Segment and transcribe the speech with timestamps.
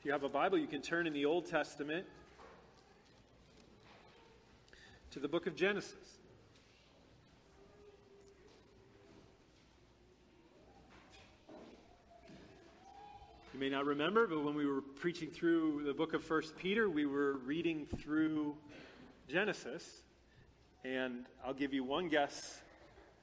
[0.00, 2.06] If you have a Bible, you can turn in the Old Testament
[5.10, 5.92] to the book of Genesis.
[13.52, 16.88] You may not remember, but when we were preaching through the book of First Peter,
[16.88, 18.56] we were reading through
[19.28, 20.00] Genesis,
[20.82, 22.62] and I'll give you one guess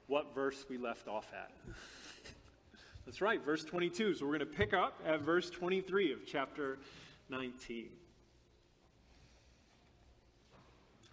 [0.06, 1.50] what verse we left off at.
[3.08, 4.16] That's right, verse 22.
[4.16, 6.78] So we're going to pick up at verse 23 of chapter
[7.30, 7.88] 19.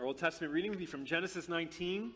[0.00, 2.10] Our Old Testament reading will be from Genesis 19,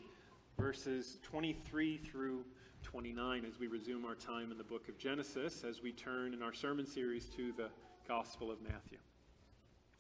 [0.59, 2.45] verses 23 through
[2.83, 6.43] 29, as we resume our time in the book of Genesis, as we turn in
[6.43, 7.69] our sermon series to the
[8.09, 8.99] Gospel of Matthew.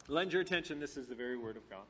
[0.08, 1.86] Lend your attention, this is the very Word of God.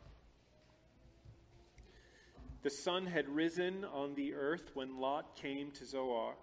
[2.61, 6.35] The sun had risen on the earth when Lot came to Zoar.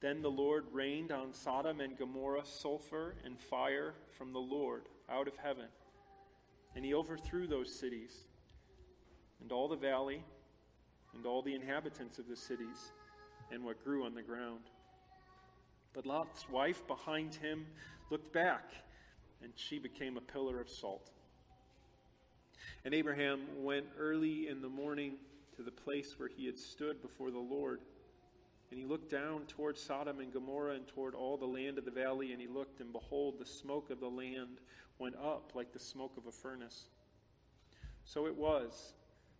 [0.00, 5.26] Then the Lord rained on Sodom and Gomorrah sulfur and fire from the Lord out
[5.26, 5.66] of heaven.
[6.76, 8.12] And he overthrew those cities
[9.40, 10.22] and all the valley
[11.14, 12.92] and all the inhabitants of the cities
[13.50, 14.70] and what grew on the ground.
[15.94, 17.66] But Lot's wife behind him
[18.10, 18.70] looked back,
[19.42, 21.10] and she became a pillar of salt.
[22.84, 25.14] And Abraham went early in the morning
[25.56, 27.80] to the place where he had stood before the Lord.
[28.70, 31.90] And he looked down toward Sodom and Gomorrah and toward all the land of the
[31.90, 34.60] valley, and he looked, and behold, the smoke of the land
[34.98, 36.88] went up like the smoke of a furnace.
[38.04, 38.92] So it was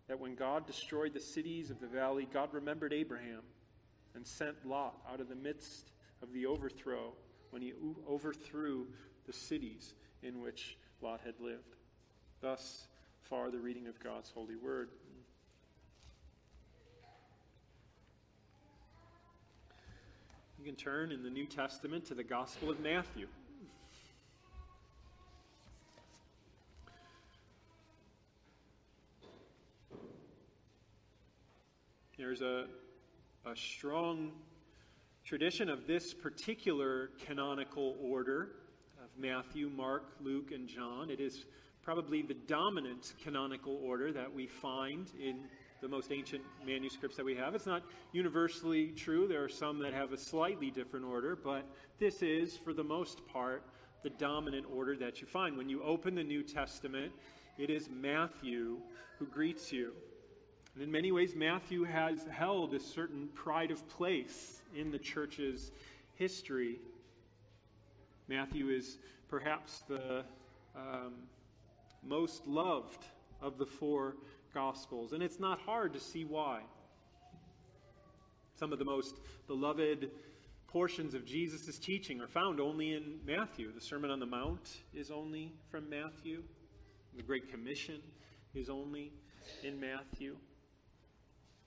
[0.07, 3.41] that when God destroyed the cities of the valley, God remembered Abraham
[4.15, 5.91] and sent Lot out of the midst
[6.23, 7.13] of the overthrow
[7.51, 7.73] when he
[8.07, 8.87] overthrew
[9.27, 11.75] the cities in which Lot had lived.
[12.41, 12.87] Thus
[13.21, 14.89] far, the reading of God's holy word.
[20.59, 23.27] You can turn in the New Testament to the Gospel of Matthew.
[32.17, 32.65] There's a,
[33.45, 34.33] a strong
[35.23, 38.49] tradition of this particular canonical order
[39.01, 41.09] of Matthew, Mark, Luke, and John.
[41.09, 41.45] It is
[41.81, 45.39] probably the dominant canonical order that we find in
[45.81, 47.55] the most ancient manuscripts that we have.
[47.55, 49.27] It's not universally true.
[49.27, 51.65] There are some that have a slightly different order, but
[51.99, 53.63] this is, for the most part,
[54.03, 55.57] the dominant order that you find.
[55.57, 57.11] When you open the New Testament,
[57.57, 58.77] it is Matthew
[59.17, 59.93] who greets you.
[60.75, 65.71] And in many ways, Matthew has held a certain pride of place in the church's
[66.15, 66.79] history.
[68.27, 68.97] Matthew is
[69.27, 70.23] perhaps the
[70.75, 71.13] um,
[72.03, 73.05] most loved
[73.41, 74.15] of the four
[74.53, 76.61] Gospels, and it's not hard to see why.
[78.55, 80.09] Some of the most beloved
[80.67, 83.71] portions of Jesus' teaching are found only in Matthew.
[83.73, 86.43] The Sermon on the Mount is only from Matthew,
[87.15, 88.01] the Great Commission
[88.53, 89.11] is only
[89.63, 90.35] in Matthew.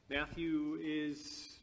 [0.09, 1.59] Matthew is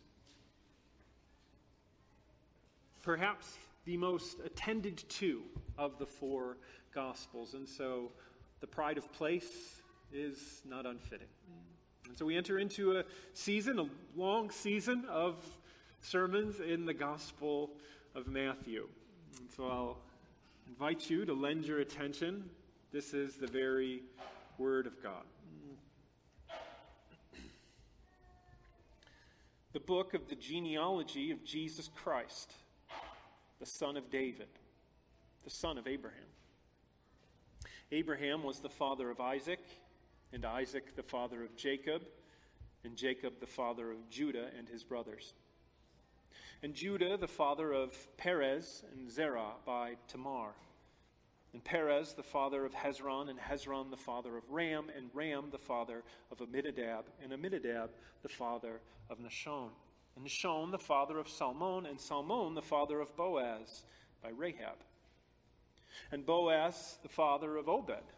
[3.02, 5.44] perhaps the most attended to
[5.78, 6.58] of the four
[6.94, 8.12] Gospels, and so
[8.62, 9.79] the pride of place
[10.14, 11.28] is not unfitting.
[12.08, 13.04] And so we enter into a
[13.34, 15.36] season, a long season of
[16.02, 17.72] sermons in the Gospel
[18.16, 18.88] of Matthew.
[19.40, 19.98] And so I'll
[20.68, 22.50] invite you to lend your attention.
[22.92, 24.02] This is the very
[24.58, 25.24] Word of God.
[29.74, 32.54] the book of the genealogy of Jesus Christ,
[33.60, 34.48] the son of David,
[35.44, 36.20] the son of Abraham.
[37.92, 39.60] Abraham was the father of Isaac,
[40.34, 42.04] and Isaac the father of Jacob,
[42.84, 45.34] and Jacob the father of Judah and his brothers.
[46.62, 50.54] And Judah the father of Perez and Zerah by Tamar
[51.54, 55.58] and Perez the father of Hezron, and Hezron the father of Ram, and Ram the
[55.58, 57.90] father of Amminadab, and Amminadab
[58.22, 59.70] the father of Nahshon,
[60.16, 63.84] and Nahshon the father of Salmon, and Salmon the father of Boaz
[64.22, 64.78] by Rahab,
[66.12, 68.14] and Boaz the father of Obed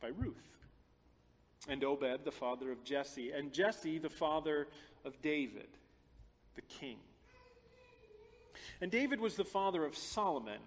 [0.00, 0.58] by Ruth,
[1.68, 4.68] and Obed the father of Jesse, and Jesse the father
[5.04, 5.68] of David,
[6.54, 6.98] the king.
[8.80, 10.60] And David was the father of Solomon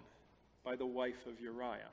[0.64, 1.90] by the wife of Uriah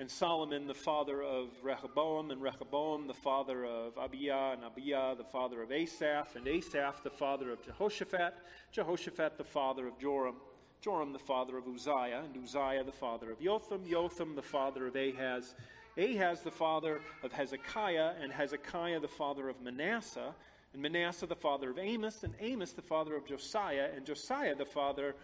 [0.00, 5.24] and Solomon the father of Rehoboam, and Rehoboam the father of Abia, and Abia the
[5.24, 8.32] father of Asaph, and Asaph the father of Jehoshaphat,
[8.72, 10.36] Jehoshaphat the father of Joram,
[10.80, 14.96] Joram the father of Uzziah, and Uzziah the father of Jotham, Jotham the father of
[14.96, 15.54] Ahaz,
[15.98, 20.34] Ahaz the father of Hezekiah, and Hezekiah the father of Manasseh,
[20.72, 24.64] and Manasseh the father of Amos, and Amos the father of Josiah, and Josiah the
[24.64, 25.14] father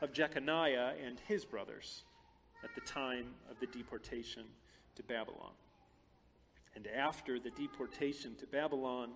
[0.00, 2.04] of Jeconiah and his brothers
[2.64, 4.44] at the time of the deportation
[4.96, 5.52] to Babylon.
[6.74, 9.10] And after the deportation to Babylon,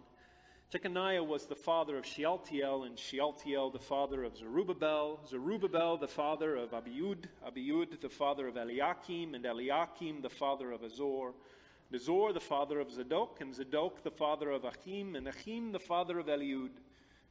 [0.70, 6.54] Jeconiah was the father of Shealtiel, and Shealtiel the father of Zerubbabel, Zerubbabel the father
[6.54, 11.32] of Abiud, Abiud the father of Eliakim, and Eliakim the father of Azor,
[11.92, 16.20] Azor the father of Zadok, and Zadok the father of Achim, and Achim the father
[16.20, 16.70] of Eliud,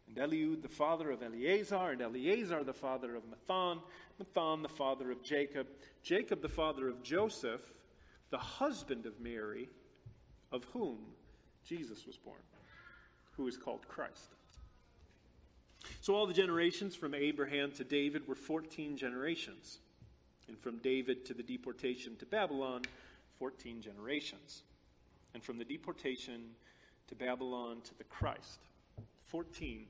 [0.07, 3.79] and Eliud the father of Eleazar, and Eleazar the father of Matthan,
[4.21, 5.67] Matthan the father of Jacob,
[6.03, 7.61] Jacob the father of Joseph,
[8.31, 9.69] the husband of Mary,
[10.51, 10.97] of whom
[11.63, 12.41] Jesus was born
[13.39, 14.35] who is called Christ.
[16.01, 19.79] So all the generations from Abraham to David were 14 generations.
[20.49, 22.81] And from David to the deportation to Babylon,
[23.37, 24.63] 14 generations.
[25.33, 26.41] And from the deportation
[27.07, 28.59] to Babylon to the Christ,
[29.27, 29.85] 14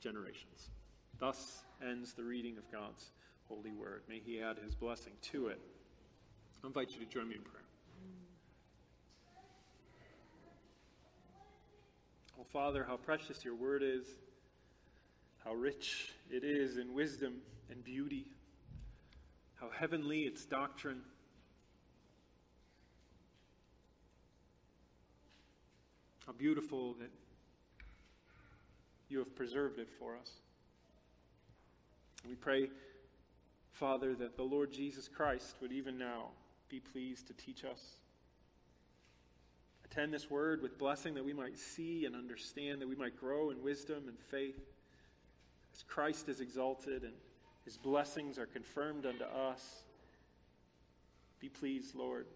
[0.00, 0.70] generations.
[1.18, 3.10] Thus ends the reading of God's
[3.48, 4.02] holy word.
[4.08, 5.58] May he add his blessing to it.
[6.62, 7.61] I invite you to join me in prayer.
[12.44, 14.06] Father, how precious your word is,
[15.44, 17.34] how rich it is in wisdom
[17.70, 18.26] and beauty,
[19.54, 21.02] how heavenly its doctrine.
[26.26, 27.10] How beautiful that
[29.08, 30.30] you have preserved it for us.
[32.28, 32.70] We pray,
[33.72, 36.28] Father, that the Lord Jesus Christ would even now
[36.68, 37.96] be pleased to teach us
[39.92, 43.50] attend this word with blessing that we might see and understand, that we might grow
[43.50, 44.58] in wisdom and faith
[45.74, 47.12] as Christ is exalted and
[47.64, 49.84] his blessings are confirmed unto us.
[51.40, 52.26] Be pleased, Lord,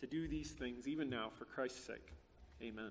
[0.00, 2.12] to do these things even now for Christ's sake.
[2.60, 2.90] Amen.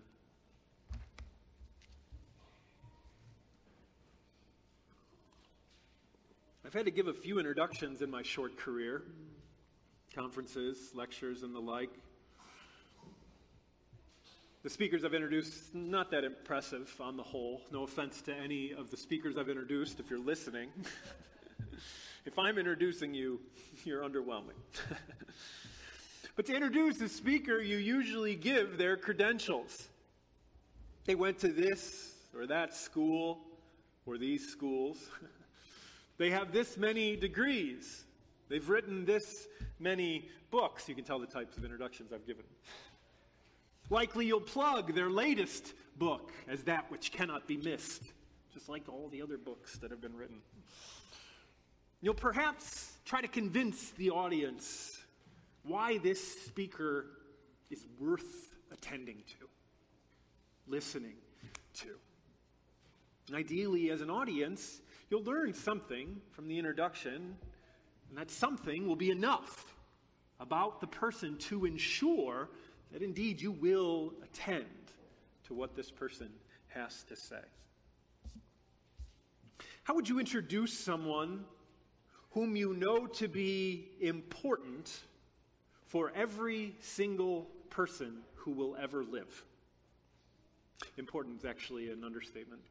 [6.66, 9.04] I've had to give a few introductions in my short career
[10.16, 11.90] conferences, lectures, and the like.
[14.64, 17.60] The speakers I've introduced, not that impressive on the whole.
[17.74, 20.70] No offense to any of the speakers I've introduced if you're listening.
[22.26, 23.42] if I'm introducing you,
[23.84, 24.56] you're underwhelming.
[26.38, 29.90] but to introduce a speaker, you usually give their credentials.
[31.04, 33.42] They went to this or that school
[34.06, 35.10] or these schools.
[36.18, 38.06] they have this many degrees.
[38.48, 40.88] They've written this many books.
[40.88, 42.46] You can tell the types of introductions I've given.
[43.90, 48.04] Likely you'll plug their latest book as that which cannot be missed,
[48.54, 50.38] just like all the other books that have been written.
[52.02, 55.00] You'll perhaps try to convince the audience
[55.64, 57.06] why this speaker
[57.70, 59.48] is worth attending to,
[60.68, 61.16] listening
[61.76, 61.88] to.
[63.28, 67.36] And ideally, as an audience, you'll learn something from the introduction,
[68.10, 69.76] and that something will be enough
[70.40, 72.50] about the person to ensure
[72.94, 74.66] that indeed you will attend
[75.48, 76.30] to what this person
[76.68, 77.42] has to say.
[79.84, 81.44] How would you introduce someone
[82.32, 85.02] whom you know to be important
[85.88, 89.44] for every single person who will ever live?
[90.98, 92.62] Important is actually an understatement.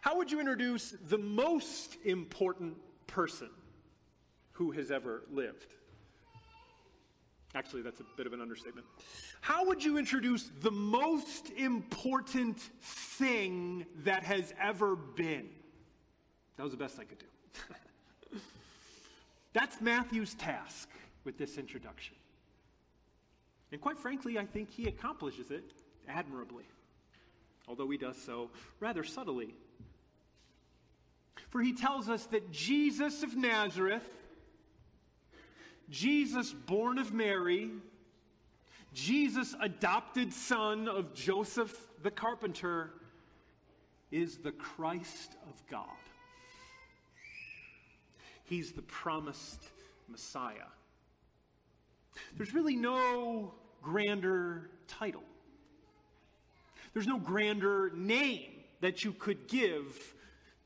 [0.00, 2.76] How would you introduce the most important
[3.06, 3.50] person
[4.52, 5.74] who has ever lived?
[7.54, 8.86] Actually, that's a bit of an understatement.
[9.40, 15.48] How would you introduce the most important thing that has ever been?
[16.56, 17.26] That was the best I could do.
[19.52, 20.88] That's Matthew's task
[21.24, 22.14] with this introduction.
[23.72, 25.72] And quite frankly, I think he accomplishes it
[26.08, 26.64] admirably,
[27.66, 29.54] although he does so rather subtly.
[31.48, 34.08] For he tells us that Jesus of Nazareth
[35.90, 37.70] Jesus, born of Mary,
[38.94, 42.92] Jesus, adopted son of Joseph the carpenter,
[44.10, 45.84] is the Christ of God.
[48.44, 49.62] He's the promised
[50.08, 50.66] Messiah.
[52.36, 55.22] There's really no grander title.
[56.92, 60.14] There's no grander name that you could give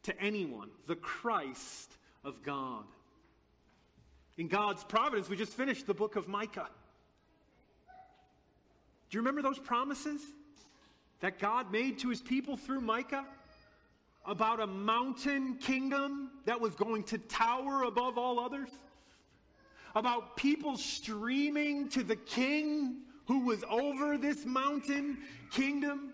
[0.04, 0.70] to anyone.
[0.86, 1.92] The Christ
[2.24, 2.84] of God.
[4.36, 6.68] In God's providence, we just finished the book of Micah.
[9.10, 10.20] Do you remember those promises
[11.20, 13.24] that God made to his people through Micah?
[14.26, 18.70] About a mountain kingdom that was going to tower above all others?
[19.94, 25.18] About people streaming to the king who was over this mountain
[25.52, 26.12] kingdom?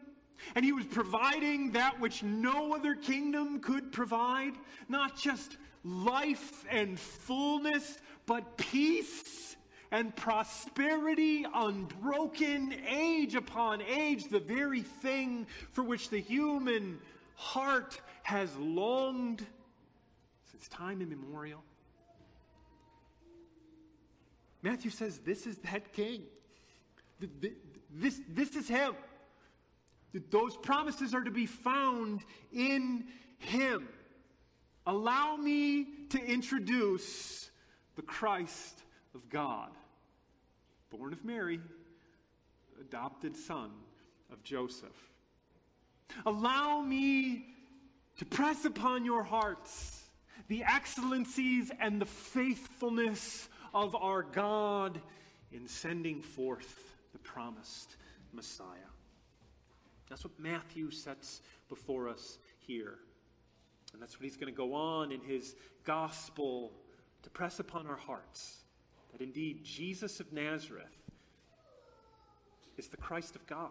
[0.55, 4.53] And he was providing that which no other kingdom could provide,
[4.89, 7.99] not just life and fullness,
[8.31, 9.57] but peace
[9.91, 17.01] and prosperity, unbroken, age upon age, the very thing for which the human
[17.35, 19.45] heart has longed
[20.49, 21.61] since time immemorial.
[24.63, 26.23] Matthew says this is that king.
[27.93, 28.95] This, this is him.
[30.31, 32.21] Those promises are to be found
[32.53, 33.07] in
[33.39, 33.89] him.
[34.87, 37.50] Allow me to introduce
[37.97, 38.83] the Christ
[39.15, 39.71] of God,
[40.91, 41.61] born of Mary,
[42.81, 43.71] adopted son
[44.33, 45.11] of Joseph.
[46.27, 47.47] Allow me
[48.17, 50.05] to press upon your hearts
[50.49, 55.01] the excellencies and the faithfulness of our God
[55.53, 57.97] in sending forth the promised
[58.33, 58.67] Messiah.
[60.09, 62.99] That's what Matthew sets before us here.
[63.93, 65.55] And that's what he's going to go on in his
[65.85, 66.73] gospel
[67.23, 68.59] to press upon our hearts
[69.13, 70.87] that indeed Jesus of Nazareth
[72.77, 73.71] is the Christ of God,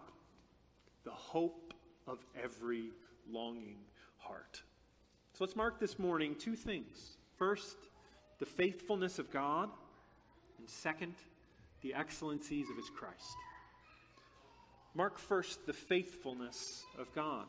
[1.04, 1.74] the hope
[2.06, 2.90] of every
[3.28, 3.78] longing
[4.18, 4.62] heart.
[5.32, 7.16] So let's mark this morning two things.
[7.36, 7.76] First,
[8.38, 9.70] the faithfulness of God,
[10.58, 11.14] and second,
[11.82, 13.36] the excellencies of his Christ.
[14.94, 17.46] Mark first the faithfulness of God.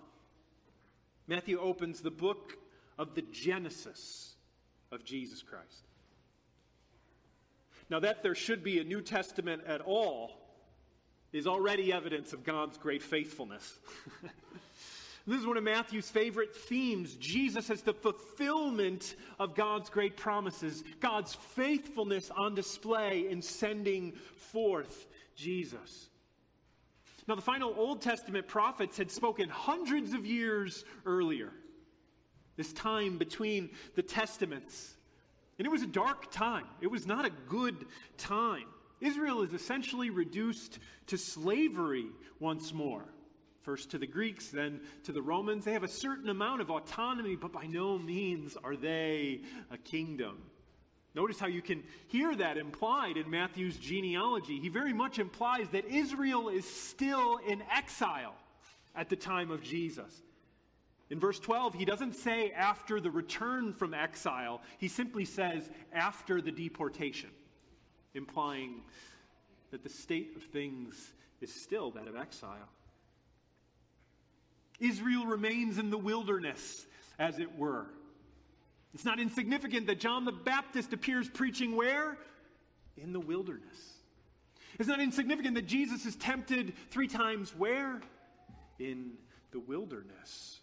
[1.27, 2.57] Matthew opens the book
[2.97, 4.35] of the Genesis
[4.91, 5.83] of Jesus Christ.
[7.91, 10.31] Now, that there should be a New Testament at all
[11.33, 13.79] is already evidence of God's great faithfulness.
[15.27, 17.15] this is one of Matthew's favorite themes.
[17.15, 25.07] Jesus as the fulfillment of God's great promises, God's faithfulness on display in sending forth
[25.35, 26.07] Jesus.
[27.27, 31.51] Now, the final Old Testament prophets had spoken hundreds of years earlier,
[32.55, 34.95] this time between the Testaments.
[35.57, 37.85] And it was a dark time, it was not a good
[38.17, 38.65] time.
[38.99, 40.77] Israel is essentially reduced
[41.07, 42.05] to slavery
[42.39, 43.05] once more.
[43.63, 45.65] First to the Greeks, then to the Romans.
[45.65, 50.37] They have a certain amount of autonomy, but by no means are they a kingdom.
[51.13, 54.59] Notice how you can hear that implied in Matthew's genealogy.
[54.59, 58.35] He very much implies that Israel is still in exile
[58.95, 60.21] at the time of Jesus.
[61.11, 66.41] In verse 12, he doesn't say after the return from exile, he simply says after
[66.41, 67.29] the deportation,
[68.13, 68.81] implying
[69.71, 72.69] that the state of things is still that of exile.
[74.79, 76.85] Israel remains in the wilderness,
[77.19, 77.87] as it were.
[78.93, 82.17] It's not insignificant that John the Baptist appears preaching where?
[82.95, 83.97] In the wilderness.
[84.79, 88.01] It's not insignificant that Jesus is tempted three times where?
[88.79, 89.11] In
[89.51, 90.60] the wilderness.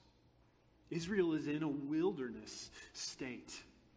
[0.90, 3.54] Israel is in a wilderness state.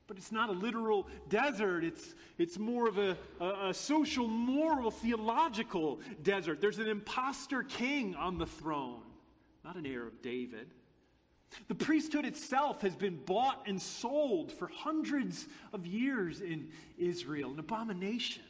[0.07, 1.86] But it's not a literal desert.
[1.86, 6.60] It's, it's more of a, a, a social, moral, theological desert.
[6.60, 9.03] There's an impostor king on the throne,
[9.63, 10.67] not an heir of David.
[11.67, 17.60] The priesthood itself has been bought and sold for hundreds of years in Israel, an
[17.60, 18.43] abomination.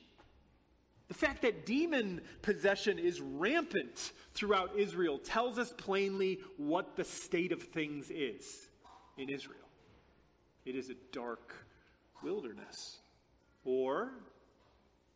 [1.11, 7.51] The fact that demon possession is rampant throughout Israel tells us plainly what the state
[7.51, 8.69] of things is
[9.17, 9.67] in Israel.
[10.63, 11.53] It is a dark
[12.23, 12.99] wilderness.
[13.65, 14.13] Or,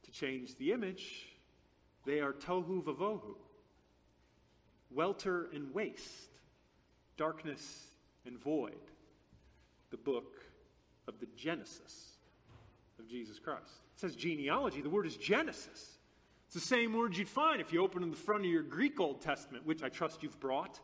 [0.03, 1.29] to change the image,
[2.03, 3.37] they are tohu vavohu,
[4.91, 6.27] welter and waste
[7.15, 7.85] darkness
[8.25, 8.91] and void,
[9.91, 10.43] the book
[11.07, 12.14] of the Genesis
[13.05, 13.81] of Jesus Christ.
[13.95, 15.97] It says genealogy, the word is Genesis.
[16.45, 18.99] It's the same word you'd find if you open in the front of your Greek
[18.99, 20.79] Old Testament, which I trust you've brought.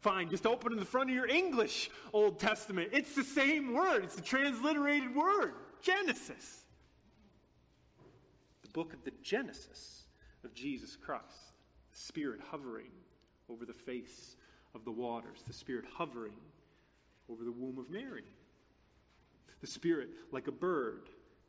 [0.00, 2.90] Fine, just open in the front of your English Old Testament.
[2.92, 6.64] It's the same word, it's the transliterated word Genesis.
[8.62, 10.04] The book of the Genesis
[10.44, 11.52] of Jesus Christ,
[11.92, 12.90] the Spirit hovering
[13.48, 14.36] over the face
[14.74, 16.36] of the waters, the Spirit hovering
[17.28, 18.24] over the womb of Mary,
[19.60, 21.08] the Spirit like a bird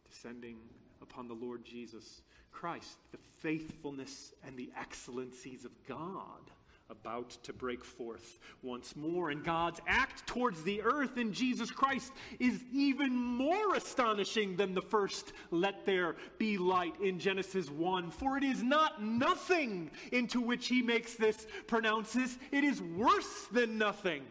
[0.09, 0.57] descending
[1.01, 6.51] upon the Lord Jesus Christ, the faithfulness and the excellencies of God
[6.89, 9.29] about to break forth once more.
[9.29, 14.81] And God's act towards the earth in Jesus Christ is even more astonishing than the
[14.81, 18.09] first, let there be light in Genesis 1.
[18.11, 23.77] For it is not nothing into which he makes this pronounces, it is worse than
[23.77, 24.23] nothing.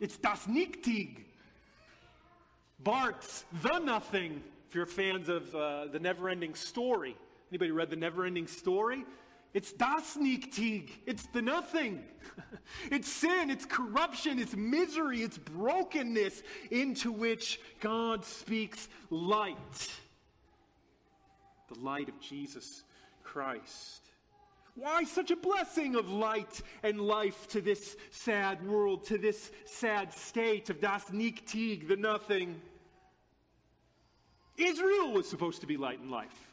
[0.00, 1.24] It's das Nichtig.
[2.82, 7.16] Barth's, the nothing, if you're fans of uh, the never ending story.
[7.50, 9.04] Anybody read the never ending story?
[9.52, 10.90] It's das Nichtig.
[11.06, 12.04] It's the nothing.
[12.90, 19.90] it's sin, it's corruption, it's misery, it's brokenness into which God speaks light.
[21.72, 22.84] The light of Jesus
[23.24, 24.02] Christ.
[24.76, 30.12] Why such a blessing of light and life to this sad world, to this sad
[30.12, 32.60] state of das Nichtig, the nothing?
[34.60, 36.48] Israel was supposed to be light and life.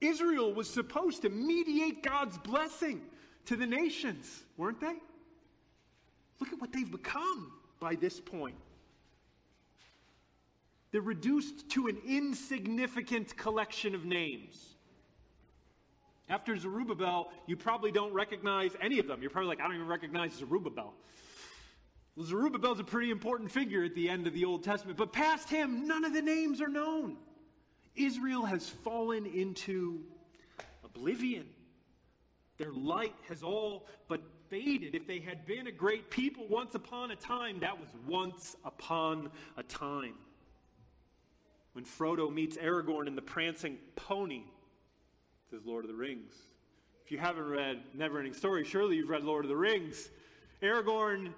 [0.00, 3.00] Israel was supposed to mediate God's blessing
[3.46, 4.94] to the nations, weren't they?
[6.40, 8.54] Look at what they've become by this point.
[10.92, 14.76] They're reduced to an insignificant collection of names.
[16.30, 19.20] After Zerubbabel, you probably don't recognize any of them.
[19.20, 20.94] You're probably like, I don't even recognize Zerubbabel.
[22.18, 25.48] Well, Zerubbabel's a pretty important figure at the end of the Old Testament, but past
[25.48, 27.16] him, none of the names are known.
[27.94, 30.00] Israel has fallen into
[30.84, 31.46] oblivion.
[32.56, 34.20] Their light has all but
[34.50, 34.96] faded.
[34.96, 39.30] If they had been a great people once upon a time, that was once upon
[39.56, 40.14] a time.
[41.74, 44.42] When Frodo meets Aragorn in the prancing pony,
[45.52, 46.34] says Lord of the Rings.
[47.04, 50.10] If you haven't read Neverending Story, surely you've read Lord of the Rings.
[50.60, 51.32] Aragorn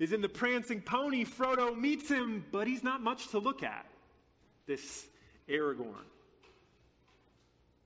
[0.00, 1.24] is in the prancing pony.
[1.24, 3.86] Frodo meets him, but he's not much to look at.
[4.66, 5.06] This
[5.48, 6.06] Aragorn.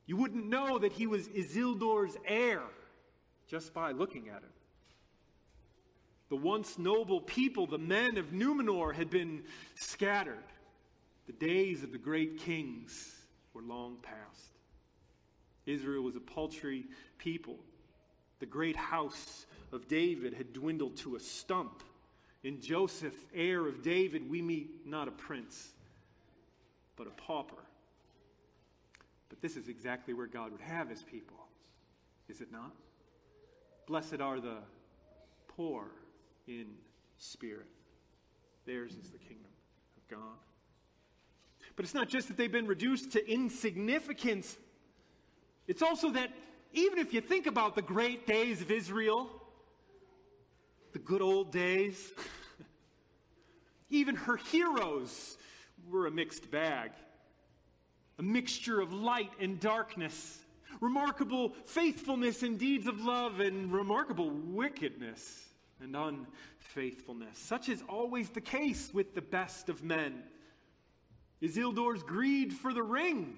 [0.07, 2.63] You wouldn't know that he was Isildur's heir
[3.49, 4.53] just by looking at him.
[6.29, 9.43] The once noble people, the men of Numenor, had been
[9.75, 10.39] scattered.
[11.27, 13.13] The days of the great kings
[13.55, 14.59] were long past.
[15.67, 16.85] Israel was a paltry
[17.19, 17.57] people.
[18.41, 21.83] The great house of David had dwindled to a stump.
[22.45, 25.71] In Joseph, heir of David, we meet not a prince,
[26.95, 27.65] but a pauper.
[29.31, 31.39] But this is exactly where God would have his people,
[32.29, 32.73] is it not?
[33.87, 34.59] Blessed are the
[35.49, 35.87] poor
[36.47, 36.67] in
[37.17, 37.67] spirit.
[38.67, 39.51] Theirs is the kingdom
[39.97, 40.39] of God.
[41.77, 44.59] But it's not just that they've been reduced to insignificance,
[45.67, 46.31] it's also that
[46.75, 49.31] even if you think about the great days of Israel,
[50.95, 52.13] the good old days,
[53.91, 55.37] even her heroes
[55.91, 56.93] were a mixed bag,
[58.19, 60.39] a mixture of light and darkness,
[60.81, 65.49] remarkable faithfulness and deeds of love, and remarkable wickedness
[65.81, 67.37] and unfaithfulness.
[67.37, 70.23] Such is always the case with the best of men.
[71.43, 73.37] Isildur's greed for the ring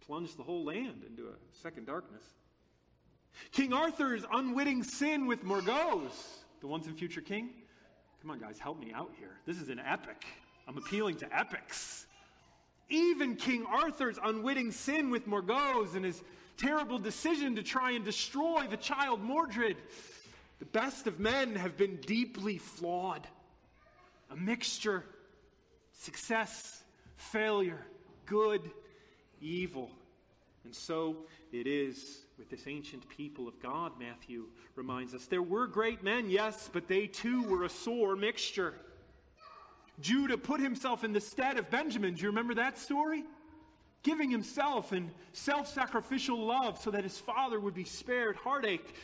[0.00, 2.24] plunged the whole land into a second darkness.
[3.52, 7.50] King Arthur's unwitting sin with Morgause, the once and future king.
[8.22, 9.36] Come on, guys, help me out here.
[9.46, 10.24] This is an epic.
[10.66, 12.06] I'm appealing to epics.
[12.88, 16.22] Even King Arthur's unwitting sin with Morgause and his
[16.56, 19.76] terrible decision to try and destroy the child Mordred.
[20.58, 23.26] The best of men have been deeply flawed.
[24.30, 25.04] A mixture,
[25.92, 26.82] success,
[27.16, 27.84] failure,
[28.26, 28.70] good,
[29.40, 29.90] evil.
[30.64, 31.18] And so
[31.52, 35.26] it is with this ancient people of God, Matthew reminds us.
[35.26, 38.74] There were great men, yes, but they too were a sore mixture.
[40.00, 42.14] Judah put himself in the stead of Benjamin.
[42.14, 43.24] Do you remember that story?
[44.02, 48.94] Giving himself in self sacrificial love so that his father would be spared heartache.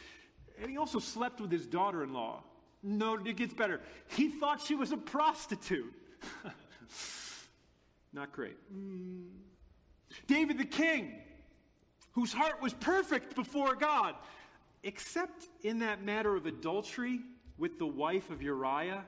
[0.60, 2.42] And he also slept with his daughter in law.
[2.82, 3.80] No, it gets better.
[4.08, 5.92] He thought she was a prostitute.
[8.12, 8.56] Not great.
[8.74, 9.28] Mm.
[10.26, 11.14] David the king,
[12.20, 14.14] whose heart was perfect before God,
[14.82, 17.20] except in that matter of adultery
[17.56, 19.06] with the wife of Uriah,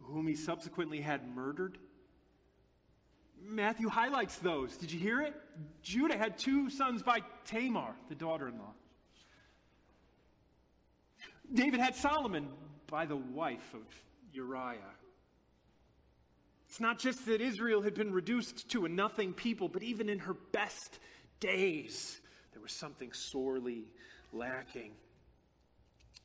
[0.00, 1.78] whom he subsequently had murdered.
[3.40, 4.76] Matthew highlights those.
[4.76, 5.40] Did you hear it?
[5.84, 8.72] Judah had two sons by Tamar, the daughter in law.
[11.54, 12.48] David had Solomon
[12.88, 13.82] by the wife of
[14.32, 14.78] Uriah.
[16.68, 20.18] It's not just that Israel had been reduced to a nothing people, but even in
[20.18, 20.98] her best
[21.38, 22.18] days,
[22.52, 23.84] there was something sorely
[24.32, 24.92] lacking.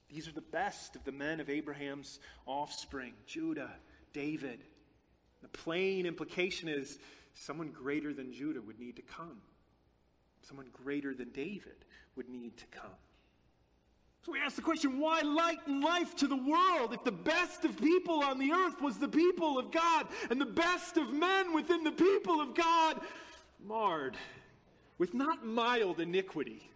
[0.09, 3.71] These are the best of the men of Abraham's offspring Judah,
[4.13, 4.59] David.
[5.41, 6.99] The plain implication is
[7.33, 9.41] someone greater than Judah would need to come,
[10.41, 11.85] someone greater than David
[12.15, 12.89] would need to come.
[14.25, 17.63] So we ask the question why light and life to the world if the best
[17.63, 21.53] of people on the earth was the people of God and the best of men
[21.53, 22.99] within the people of God
[23.65, 24.17] marred
[24.97, 26.69] with not mild iniquity?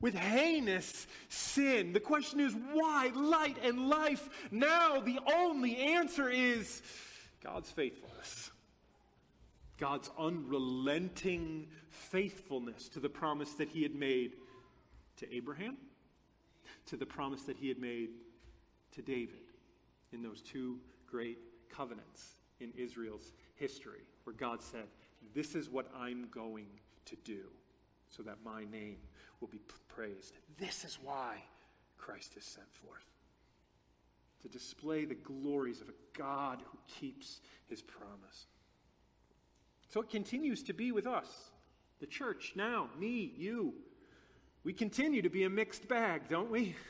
[0.00, 1.92] with heinous sin.
[1.92, 4.28] The question is, why light and life?
[4.50, 6.82] Now, the only answer is
[7.44, 8.50] God's faithfulness.
[9.78, 14.32] God's unrelenting faithfulness to the promise that he had made
[15.16, 15.76] to Abraham,
[16.86, 18.10] to the promise that he had made
[18.92, 19.40] to David
[20.12, 21.38] in those two great
[21.70, 24.84] covenants in Israel's history, where God said,
[25.34, 26.66] This is what I'm going
[27.06, 27.44] to do
[28.08, 28.98] so that my name
[29.40, 30.34] will be praised.
[30.58, 31.36] This is why
[31.98, 33.04] Christ is sent forth
[34.42, 38.46] to display the glories of a God who keeps his promise.
[39.88, 41.50] So it continues to be with us,
[42.00, 43.74] the church, now, me, you.
[44.64, 46.74] We continue to be a mixed bag, don't we?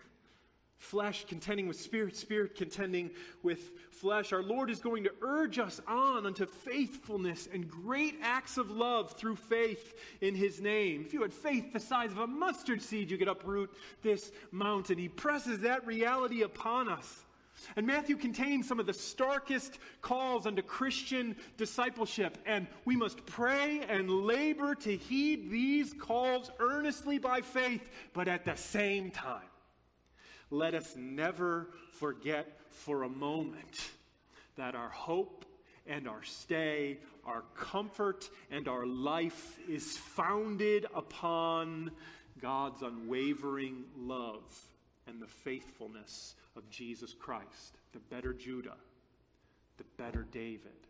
[0.81, 3.11] Flesh contending with spirit, spirit contending
[3.43, 4.33] with flesh.
[4.33, 9.12] Our Lord is going to urge us on unto faithfulness and great acts of love
[9.12, 11.05] through faith in His name.
[11.05, 14.97] If you had faith the size of a mustard seed, you could uproot this mountain.
[14.97, 17.25] He presses that reality upon us.
[17.77, 23.83] And Matthew contains some of the starkest calls unto Christian discipleship, and we must pray
[23.87, 29.43] and labor to heed these calls earnestly by faith, but at the same time,
[30.50, 33.90] let us never forget for a moment
[34.56, 35.44] that our hope
[35.86, 41.90] and our stay, our comfort and our life is founded upon
[42.40, 44.42] God's unwavering love
[45.06, 48.76] and the faithfulness of Jesus Christ, the better Judah,
[49.78, 50.86] the better David,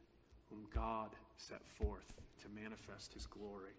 [0.49, 3.73] whom God set forth to manifest his glory.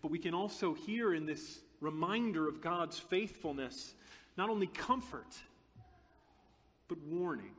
[0.00, 3.94] But we can also hear in this reminder of God's faithfulness
[4.38, 5.36] not only comfort,
[6.86, 7.50] but warning.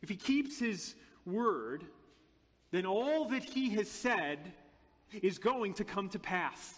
[0.00, 0.94] If he keeps his
[1.26, 1.84] word,
[2.70, 4.38] then all that he has said
[5.22, 6.76] is going to come to pass.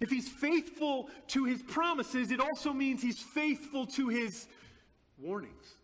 [0.00, 4.48] If he's faithful to his promises, it also means he's faithful to his
[5.16, 5.74] warnings,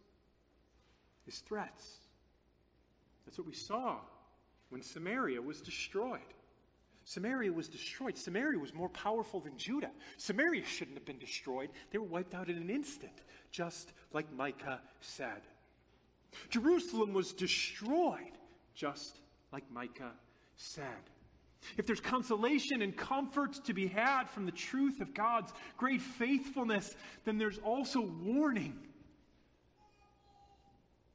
[1.25, 1.99] his threats.
[3.25, 3.99] That's what we saw
[4.71, 6.21] when Samaria was destroyed.
[7.05, 8.17] Samaria was destroyed.
[8.17, 9.91] Samaria was more powerful than Judah.
[10.17, 11.71] Samaria shouldn't have been destroyed.
[11.91, 15.43] They were wiped out in an instant, just like Micah said.
[16.51, 18.39] Jerusalem was destroyed,
[18.75, 19.21] just
[19.53, 20.13] like Micah
[20.57, 21.11] said.
[21.77, 26.95] If there's consolation and comfort to be had from the truth of God's great faithfulness,
[27.25, 28.79] then there's also warning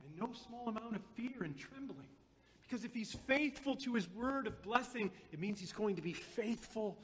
[0.03, 2.07] and no small amount of fear and trembling.
[2.69, 6.13] Because if he's faithful to his word of blessing, it means he's going to be
[6.13, 6.99] faithful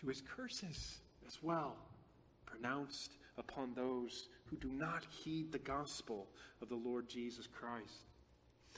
[0.00, 1.76] to his curses as well,
[2.46, 6.28] pronounced upon those who do not heed the gospel
[6.62, 8.06] of the Lord Jesus Christ.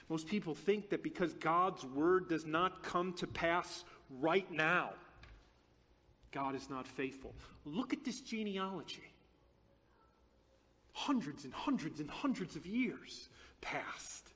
[0.08, 3.84] Most people think that because God's word does not come to pass
[4.20, 4.90] right now,
[6.32, 7.32] God is not faithful.
[7.64, 9.04] Look at this genealogy.
[10.92, 13.28] Hundreds and hundreds and hundreds of years
[13.60, 14.33] passed.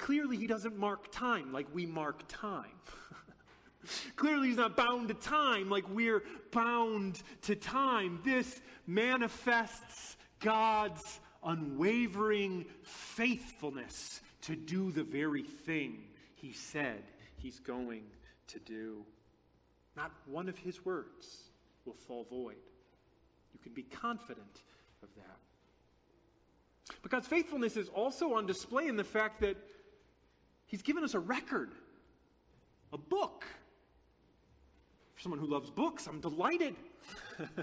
[0.00, 2.72] Clearly, he doesn't mark time like we mark time.
[4.16, 8.18] Clearly, he's not bound to time like we're bound to time.
[8.24, 17.02] This manifests God's unwavering faithfulness to do the very thing he said
[17.36, 18.04] he's going
[18.48, 19.04] to do.
[19.98, 21.50] Not one of his words
[21.84, 22.56] will fall void.
[23.52, 24.62] You can be confident
[25.02, 25.36] of that.
[27.02, 29.58] But God's faithfulness is also on display in the fact that
[30.70, 31.72] He's given us a record,
[32.92, 33.44] a book.
[35.14, 36.76] For someone who loves books, I'm delighted.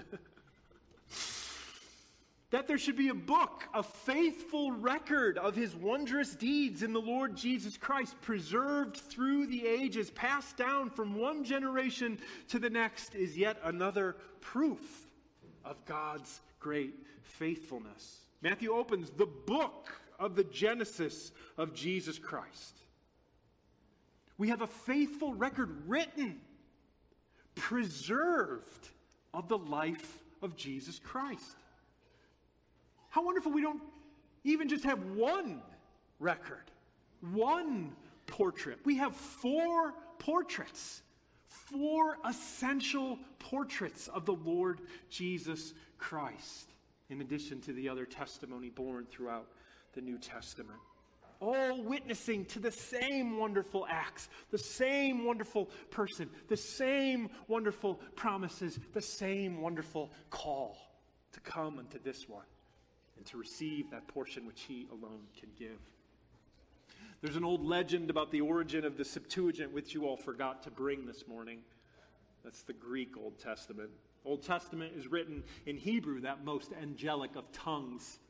[2.50, 7.00] that there should be a book, a faithful record of his wondrous deeds in the
[7.00, 12.18] Lord Jesus Christ, preserved through the ages, passed down from one generation
[12.48, 15.06] to the next, is yet another proof
[15.64, 18.18] of God's great faithfulness.
[18.42, 22.82] Matthew opens the book of the Genesis of Jesus Christ.
[24.38, 26.40] We have a faithful record written,
[27.56, 28.88] preserved
[29.34, 31.56] of the life of Jesus Christ.
[33.10, 33.82] How wonderful we don't
[34.44, 35.60] even just have one
[36.20, 36.70] record,
[37.32, 37.96] one
[38.26, 38.78] portrait.
[38.84, 41.02] We have four portraits,
[41.48, 46.70] four essential portraits of the Lord Jesus Christ,
[47.10, 49.48] in addition to the other testimony borne throughout
[49.94, 50.78] the New Testament
[51.40, 58.78] all witnessing to the same wonderful acts, the same wonderful person, the same wonderful promises,
[58.92, 60.76] the same wonderful call
[61.32, 62.46] to come unto this one
[63.16, 65.78] and to receive that portion which he alone can give.
[67.20, 70.70] There's an old legend about the origin of the Septuagint, which you all forgot to
[70.70, 71.58] bring this morning.
[72.44, 73.90] That's the Greek Old Testament.
[74.24, 78.20] Old Testament is written in Hebrew, that most angelic of tongues.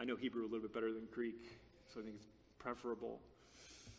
[0.00, 1.60] I know Hebrew a little bit better than Greek,
[1.92, 2.26] so I think it's
[2.58, 3.20] preferable.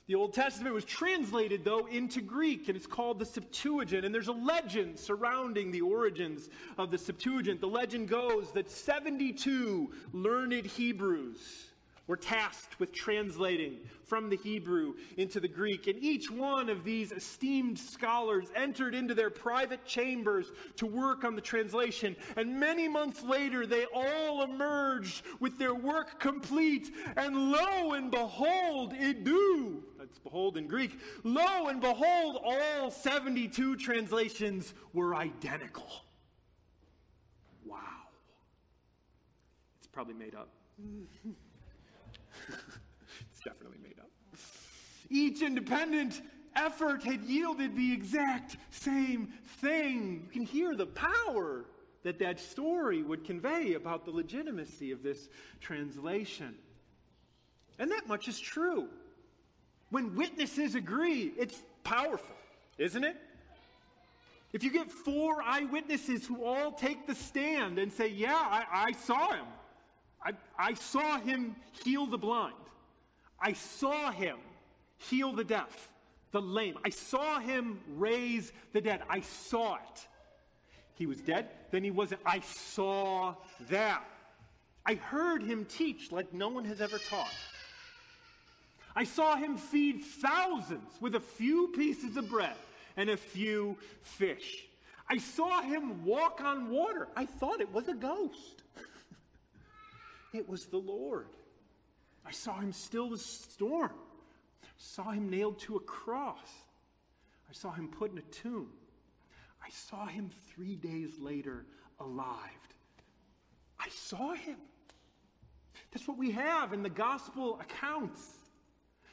[0.08, 4.04] The Old Testament was translated, though, into Greek, and it's called the Septuagint.
[4.04, 7.62] And there's a legend surrounding the origins of the Septuagint.
[7.62, 11.68] The legend goes that 72 learned Hebrews
[12.12, 15.88] were tasked with translating from the Hebrew into the Greek.
[15.88, 21.36] And each one of these esteemed scholars entered into their private chambers to work on
[21.36, 22.18] the translation.
[22.36, 26.92] And many months later, they all emerged with their work complete.
[27.16, 34.74] And lo and behold, idou, that's behold in Greek, lo and behold, all 72 translations
[34.92, 35.88] were identical.
[37.66, 37.80] Wow.
[39.78, 40.50] It's probably made up.
[43.32, 44.10] it's definitely made up.
[45.12, 46.22] Each independent
[46.56, 50.22] effort had yielded the exact same thing.
[50.26, 51.66] You can hear the power
[52.04, 55.28] that that story would convey about the legitimacy of this
[55.60, 56.56] translation.
[57.78, 58.88] And that much is true.
[59.90, 62.36] When witnesses agree, it's powerful,
[62.78, 63.18] isn't it?
[64.54, 68.92] If you get four eyewitnesses who all take the stand and say, Yeah, I, I
[68.94, 69.46] saw him,
[70.24, 72.56] I, I saw him heal the blind.
[73.42, 74.38] I saw him
[75.10, 75.90] heal the deaf,
[76.32, 76.78] the lame.
[76.86, 79.02] I saw him raise the dead.
[79.10, 80.08] I saw it.
[80.96, 82.22] He was dead, then he wasn't.
[82.26, 83.36] I saw
[83.70, 84.04] that.
[84.86, 87.34] I heard him teach like no one has ever taught.
[88.96, 92.56] I saw him feed thousands with a few pieces of bread
[92.98, 94.66] and a few fish.
[95.10, 97.08] I saw him walk on water.
[97.16, 98.64] I thought it was a ghost.
[100.34, 101.28] It was the Lord.
[102.26, 103.92] I saw him still the storm.
[104.78, 106.50] Saw him nailed to a cross.
[107.50, 108.70] I saw him put in a tomb.
[109.64, 111.66] I saw him three days later
[112.00, 112.36] alive.
[113.80, 114.58] I saw him.
[115.92, 118.22] That's what we have in the gospel accounts.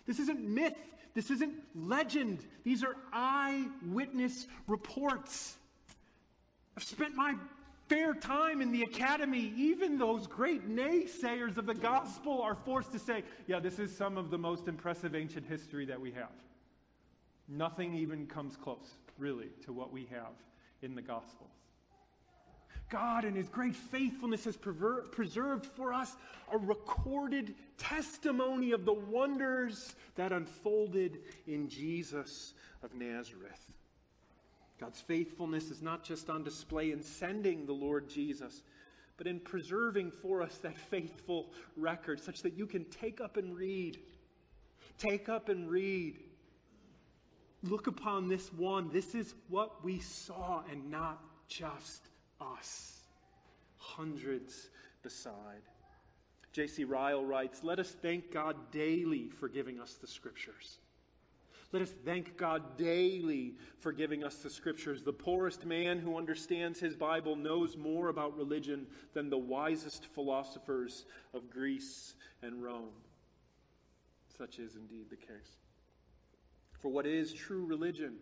[0.06, 0.76] This isn't myth.
[1.14, 2.44] This isn't legend.
[2.64, 5.56] These are eyewitness reports.
[6.76, 7.34] I've spent my
[7.88, 12.98] fair time in the academy, even those great naysayers of the gospel are forced to
[12.98, 16.32] say, yeah, this is some of the most impressive ancient history that we have.
[17.48, 20.34] Nothing even comes close, really, to what we have
[20.82, 21.50] in the Gospels.
[22.90, 26.16] God, in His great faithfulness, has preserved for us
[26.52, 33.66] a recorded testimony of the wonders that unfolded in Jesus of Nazareth.
[34.80, 38.62] God's faithfulness is not just on display in sending the Lord Jesus,
[39.16, 43.56] but in preserving for us that faithful record such that you can take up and
[43.56, 43.98] read.
[44.96, 46.18] Take up and read.
[47.62, 48.90] Look upon this one.
[48.92, 52.08] This is what we saw, and not just
[52.40, 53.02] us.
[53.78, 54.70] Hundreds
[55.02, 55.62] beside.
[56.52, 56.84] J.C.
[56.84, 60.78] Ryle writes Let us thank God daily for giving us the scriptures.
[61.70, 65.02] Let us thank God daily for giving us the scriptures.
[65.02, 71.04] The poorest man who understands his Bible knows more about religion than the wisest philosophers
[71.34, 72.94] of Greece and Rome.
[74.38, 75.58] Such is indeed the case.
[76.80, 78.14] For what is true religion?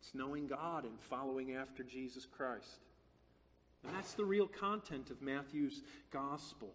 [0.00, 2.84] It's knowing God and following after Jesus Christ.
[3.84, 6.72] And that's the real content of Matthew's gospel.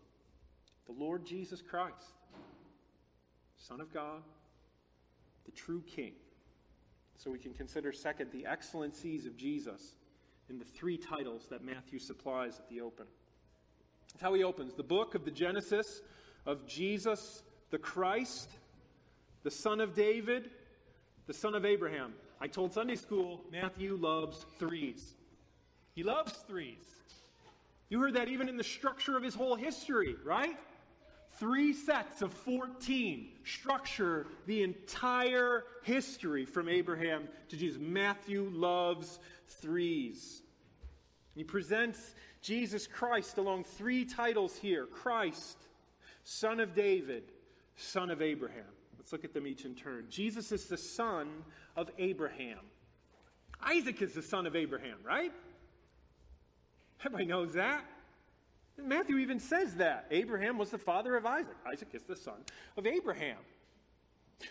[0.88, 2.16] The Lord Jesus Christ,
[3.58, 4.22] Son of God,
[5.46, 6.14] the true king.
[7.18, 9.96] So we can consider, second, the excellencies of Jesus
[10.50, 13.06] in the three titles that Matthew supplies at the open.
[14.12, 16.02] That's how he opens the book of the Genesis
[16.46, 18.50] of Jesus the Christ,
[19.44, 20.50] the Son of David,
[21.28, 22.14] the Son of Abraham.
[22.40, 25.16] I told Sunday school Matthew loves threes.
[25.94, 26.86] He loves threes.
[27.90, 30.58] You heard that even in the structure of his whole history, right?
[31.38, 37.80] Three sets of 14 structure the entire history from Abraham to Jesus.
[37.82, 40.42] Matthew loves threes.
[41.36, 45.58] He presents Jesus Christ along three titles here Christ,
[46.24, 47.24] Son of David,
[47.76, 48.64] Son of Abraham.
[48.98, 50.06] Let's look at them each in turn.
[50.10, 51.28] Jesus is the son
[51.76, 52.60] of Abraham.
[53.62, 55.34] Isaac is the son of Abraham, right?
[57.02, 57.84] Everybody knows that.
[58.82, 60.06] Matthew even says that.
[60.12, 61.56] Abraham was the father of Isaac.
[61.66, 62.36] Isaac is the son
[62.78, 63.38] of Abraham.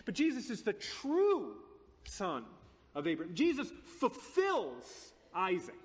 [0.05, 1.53] But Jesus is the true
[2.05, 2.43] son
[2.95, 3.35] of Abraham.
[3.35, 5.75] Jesus fulfills Isaac.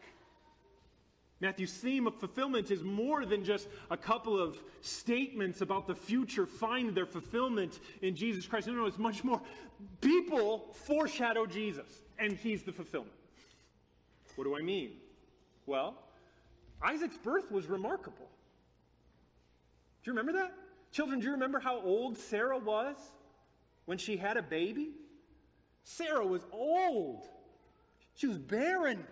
[1.41, 6.45] Matthew's theme of fulfillment is more than just a couple of statements about the future
[6.45, 8.67] find their fulfillment in Jesus Christ.
[8.67, 9.41] No, no, it's much more.
[10.03, 13.15] People foreshadow Jesus, and he's the fulfillment.
[14.37, 14.93] What do I mean?
[15.67, 15.95] Well,
[16.83, 18.29] Isaac's birth was remarkable.
[20.03, 20.53] Do you remember that?
[20.93, 22.97] Children, do you remember how old Sarah was
[23.85, 24.93] when she had a baby?
[25.85, 27.27] Sarah was old.
[28.15, 29.05] She was barren.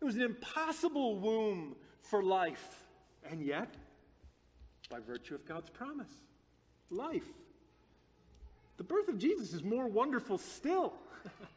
[0.00, 2.84] It was an impossible womb for life.
[3.30, 3.74] And yet,
[4.88, 6.10] by virtue of God's promise,
[6.90, 7.28] life.
[8.76, 10.94] The birth of Jesus is more wonderful still.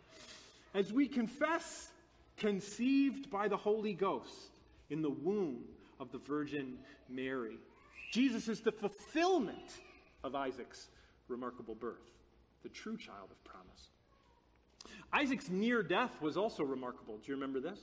[0.74, 1.90] As we confess,
[2.38, 4.53] conceived by the Holy Ghost
[4.94, 5.64] in the womb
[6.00, 6.78] of the Virgin
[7.10, 7.58] Mary.
[8.12, 9.82] Jesus is the fulfillment
[10.24, 10.88] of Isaac's
[11.28, 12.12] remarkable birth,
[12.62, 13.90] the true child of promise.
[15.12, 17.18] Isaac's near death was also remarkable.
[17.18, 17.80] Do you remember this?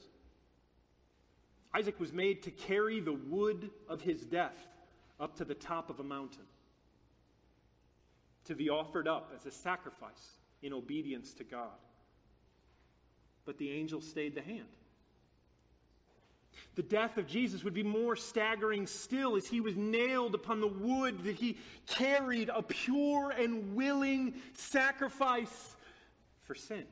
[1.75, 4.57] Isaac was made to carry the wood of his death
[5.18, 6.46] up to the top of a mountain,
[8.44, 11.79] to be offered up as a sacrifice in obedience to God.
[13.44, 14.68] But the angel stayed the hand.
[16.77, 20.68] The death of Jesus would be more staggering still as he was nailed upon the
[20.68, 25.77] wood that he carried a pure and willing sacrifice
[26.42, 26.85] for sin.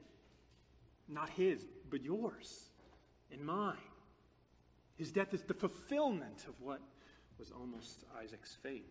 [1.09, 2.69] Not his, but yours
[3.33, 3.77] and mine.
[4.97, 6.81] His death is the fulfillment of what
[7.39, 8.87] was almost Isaac's fate.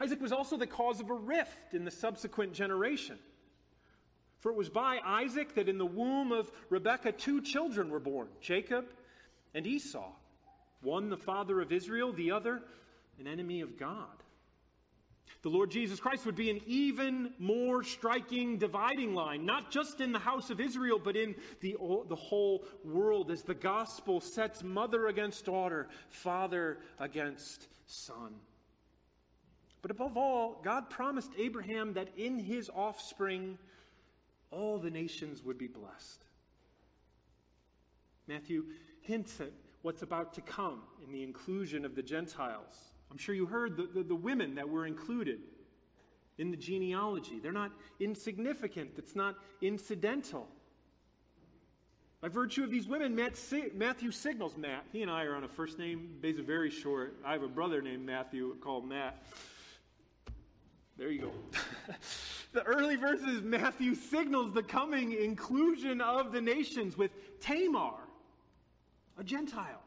[0.00, 3.18] Isaac was also the cause of a rift in the subsequent generation.
[4.40, 8.28] For it was by Isaac that in the womb of Rebekah two children were born
[8.40, 8.86] Jacob
[9.54, 10.12] and Esau,
[10.80, 12.62] one the father of Israel, the other
[13.18, 14.06] an enemy of God.
[15.42, 20.12] The Lord Jesus Christ would be an even more striking dividing line, not just in
[20.12, 21.76] the house of Israel, but in the,
[22.08, 28.34] the whole world, as the gospel sets mother against daughter, father against son.
[29.80, 33.58] But above all, God promised Abraham that in his offspring,
[34.52, 36.24] all the nations would be blessed.
[38.28, 38.66] Matthew
[39.02, 39.50] hints at
[39.82, 42.92] what's about to come in the inclusion of the Gentiles.
[43.10, 45.40] I'm sure you heard the, the, the, women that were included
[46.38, 47.38] in the genealogy.
[47.40, 50.48] They're not insignificant, it's not incidental.
[52.22, 54.84] By virtue of these women, Matthew signals Matt.
[54.92, 57.16] He and I are on a first name basis, very short.
[57.24, 59.20] I have a brother named Matthew called Matt.
[60.96, 61.32] There you go.
[62.52, 67.10] the early verses, Matthew signals the coming inclusion of the nations with
[67.40, 67.94] Tamar,
[69.18, 69.82] a Gentile,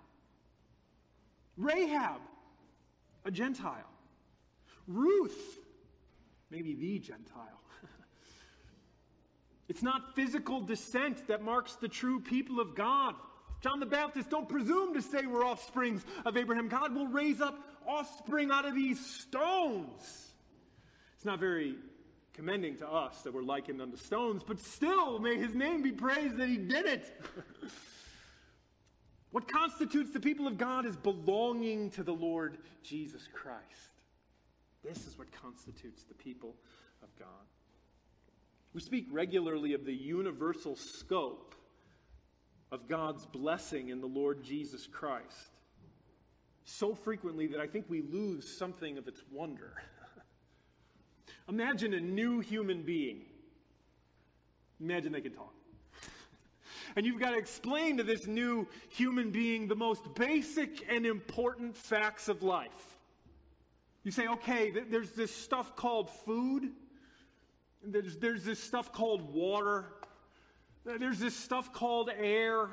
[1.57, 2.21] Rahab,
[3.23, 3.89] a Gentile,
[4.87, 5.59] Ruth,
[6.49, 7.61] maybe the Gentile.
[9.69, 13.15] it's not physical descent that marks the true people of God.
[13.61, 16.67] John the Baptist, don't presume to say we're offsprings of Abraham.
[16.67, 17.57] God will raise up
[17.87, 20.33] offspring out of these stones.
[21.15, 21.75] It's not very
[22.33, 26.37] commending to us that we're likened unto stones, but still, may his name be praised
[26.37, 27.21] that he did it.
[29.35, 33.91] what constitutes the people of God is belonging to the Lord Jesus Christ.
[34.81, 36.55] This is what constitutes the people
[37.03, 37.27] of God.
[38.73, 41.53] We speak regularly of the universal scope
[42.71, 45.51] of God's blessing in the Lord Jesus Christ.
[46.63, 49.73] So frequently that I think we lose something of its wonder.
[51.49, 53.23] Imagine a new human being.
[54.79, 55.53] Imagine they can talk.
[56.95, 61.75] And you've got to explain to this new human being the most basic and important
[61.75, 62.97] facts of life.
[64.03, 66.71] You say, okay, there's this stuff called food,
[67.83, 69.85] there's, there's this stuff called water,
[70.85, 72.69] there's this stuff called air,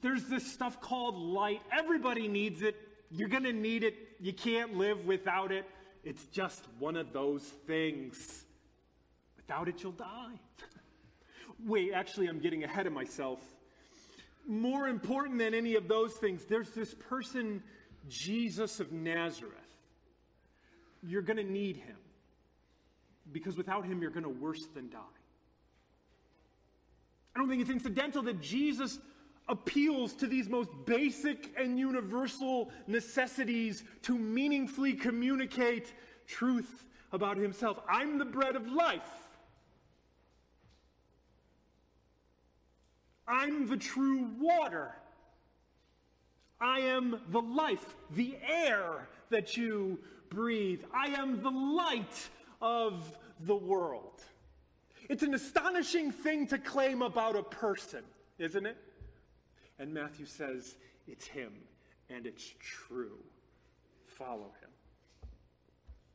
[0.00, 1.60] there's this stuff called light.
[1.70, 2.76] Everybody needs it.
[3.10, 3.94] You're going to need it.
[4.20, 5.66] You can't live without it.
[6.04, 8.44] It's just one of those things.
[9.36, 10.40] Without it, you'll die.
[11.66, 13.40] Wait, actually, I'm getting ahead of myself.
[14.46, 17.62] More important than any of those things, there's this person,
[18.08, 19.52] Jesus of Nazareth.
[21.02, 21.96] You're going to need him
[23.32, 24.98] because without him, you're going to worse than die.
[27.34, 28.98] I don't think it's incidental that Jesus
[29.48, 35.92] appeals to these most basic and universal necessities to meaningfully communicate
[36.26, 37.78] truth about himself.
[37.88, 39.27] I'm the bread of life.
[43.28, 44.92] I'm the true water.
[46.60, 49.98] I am the life, the air that you
[50.30, 50.82] breathe.
[50.92, 52.28] I am the light
[52.60, 54.22] of the world.
[55.08, 58.02] It's an astonishing thing to claim about a person,
[58.38, 58.76] isn't it?
[59.78, 60.76] And Matthew says,
[61.06, 61.52] It's him,
[62.10, 63.18] and it's true.
[64.06, 64.70] Follow him.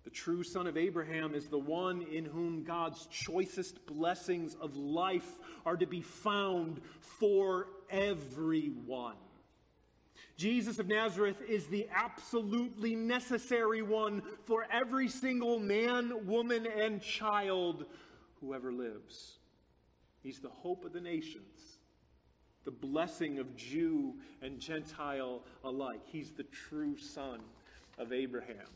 [0.03, 5.39] The true son of Abraham is the one in whom God's choicest blessings of life
[5.65, 9.15] are to be found for everyone.
[10.35, 17.85] Jesus of Nazareth is the absolutely necessary one for every single man, woman, and child
[18.41, 19.37] who ever lives.
[20.21, 21.77] He's the hope of the nations,
[22.65, 26.01] the blessing of Jew and Gentile alike.
[26.05, 27.39] He's the true son
[27.97, 28.67] of Abraham.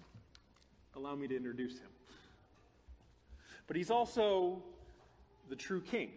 [0.98, 1.90] Allow me to introduce him.
[3.68, 4.64] But he's also
[5.48, 6.10] the true king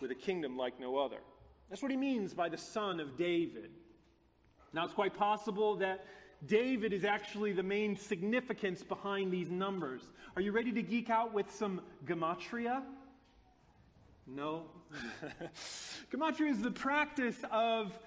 [0.00, 1.16] with a kingdom like no other.
[1.70, 3.70] That's what he means by the son of David.
[4.74, 6.04] Now, it's quite possible that
[6.46, 10.02] David is actually the main significance behind these numbers.
[10.36, 12.82] Are you ready to geek out with some gematria?
[14.26, 14.64] No.
[16.12, 17.98] gematria is the practice of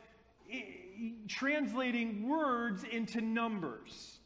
[1.28, 4.21] translating words into numbers.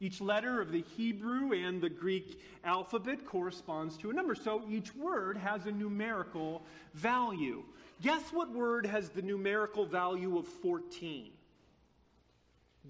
[0.00, 4.94] Each letter of the Hebrew and the Greek alphabet corresponds to a number, so each
[4.94, 6.62] word has a numerical
[6.94, 7.62] value.
[8.02, 11.30] Guess what word has the numerical value of 14?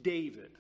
[0.03, 0.51] David.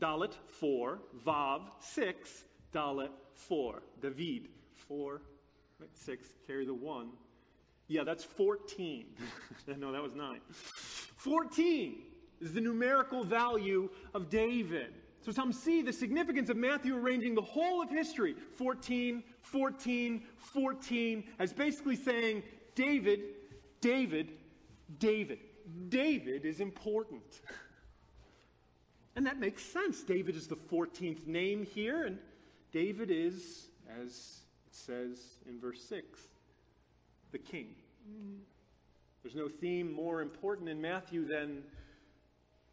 [0.00, 0.98] Dalet, 4.
[1.26, 2.44] Vav, 6.
[2.72, 3.82] Dalet, 4.
[4.00, 4.48] David,
[4.88, 5.22] 4.
[5.94, 6.28] 6.
[6.46, 7.08] Carry the 1.
[7.88, 9.06] Yeah, that's 14.
[9.78, 10.40] no, that was 9.
[11.16, 12.02] 14
[12.40, 14.94] is the numerical value of David.
[15.24, 21.24] So some see the significance of Matthew arranging the whole of history 14, 14, 14
[21.38, 22.42] as basically saying
[22.74, 23.20] David,
[23.80, 24.32] David,
[24.98, 25.40] David.
[25.88, 27.40] David is important.
[29.18, 30.04] And that makes sense.
[30.04, 32.18] David is the 14th name here, and
[32.70, 33.66] David is,
[34.00, 35.18] as it says
[35.48, 36.20] in verse 6,
[37.32, 37.74] the king.
[38.08, 38.36] Mm.
[39.24, 41.64] There's no theme more important in Matthew than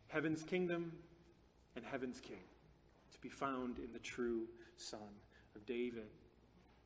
[0.08, 0.91] heaven's kingdom
[1.76, 2.43] and heaven's king
[3.12, 4.43] to be found in the true
[4.78, 4.99] son
[5.56, 6.08] of David.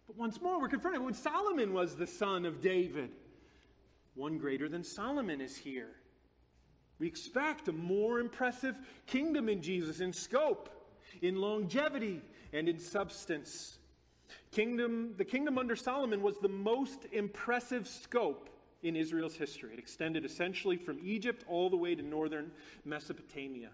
[0.08, 3.12] But once more, we're confronted when Solomon was the son of David.
[4.16, 5.92] One greater than Solomon is here.
[7.00, 10.70] We expect a more impressive kingdom in Jesus in scope,
[11.22, 13.78] in longevity, and in substance.
[14.52, 18.50] Kingdom, the kingdom under Solomon was the most impressive scope
[18.84, 19.74] in Israel's history.
[19.74, 22.52] It extended essentially from Egypt all the way to northern
[22.86, 23.70] Mesopotamia.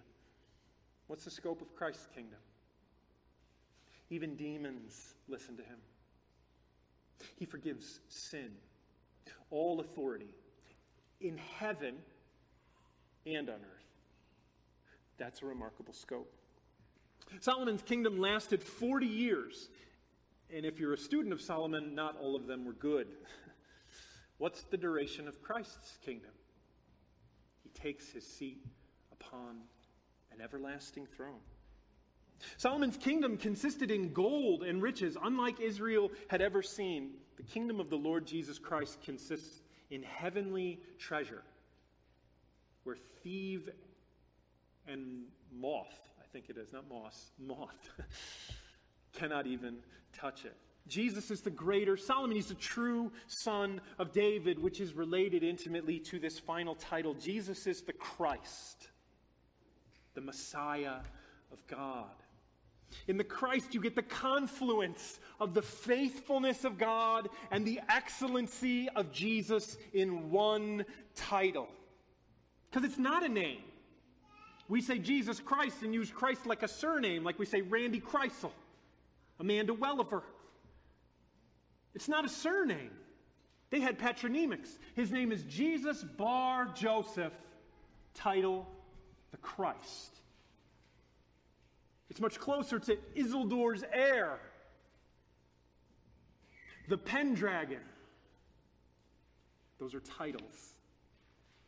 [1.08, 2.40] What's the scope of Christ's kingdom?
[4.10, 5.78] Even demons listen to him.
[7.38, 8.52] He forgives sin,
[9.50, 10.34] all authority
[11.22, 11.96] in heaven
[13.26, 13.86] and on earth.
[15.18, 16.32] That's a remarkable scope.
[17.40, 19.70] Solomon's kingdom lasted 40 years.
[20.56, 23.08] And if you're a student of Solomon, not all of them were good.
[24.38, 26.32] What's the duration of Christ's kingdom?
[27.64, 28.66] He takes his seat
[29.12, 29.62] upon
[30.32, 31.40] an everlasting throne.
[32.58, 37.12] Solomon's kingdom consisted in gold and riches, unlike Israel had ever seen.
[37.38, 41.44] The kingdom of the Lord Jesus Christ consists in heavenly treasure
[42.84, 43.68] where thief
[44.88, 47.90] and moth, I think it is, not moss, moth,
[49.14, 49.78] cannot even
[50.14, 50.56] touch it.
[50.88, 52.36] Jesus is the greater Solomon.
[52.36, 57.16] He's the true son of David, which is related intimately to this final title.
[57.16, 58.90] Jesus is the Christ,
[60.14, 60.98] the Messiah
[61.52, 62.06] of God.
[63.08, 68.88] In the Christ, you get the confluence of the faithfulness of God and the excellency
[68.90, 71.68] of Jesus in one title.
[72.70, 73.64] Because it's not a name.
[74.68, 78.52] We say Jesus Christ and use Christ like a surname, like we say Randy Kreisel,
[79.40, 80.24] Amanda Welliver.
[81.96, 82.92] It's not a surname.
[83.70, 84.78] They had patronymics.
[84.96, 87.34] His name is Jesus Bar Joseph,
[88.14, 88.68] title
[89.32, 90.20] the Christ.
[92.10, 94.40] It's much closer to Isildur's heir,
[96.88, 97.82] the Pendragon.
[99.80, 100.76] Those are titles